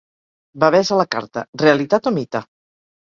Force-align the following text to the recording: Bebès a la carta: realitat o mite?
Bebès 0.63 0.89
a 0.95 0.97
la 1.01 1.05
carta: 1.15 1.43
realitat 1.65 2.11
o 2.13 2.15
mite? 2.17 2.43